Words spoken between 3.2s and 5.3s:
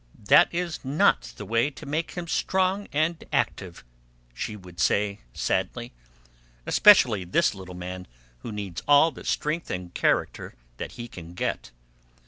active," she would say